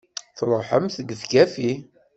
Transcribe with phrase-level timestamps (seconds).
[0.37, 1.71] Truḥemt gefgafi!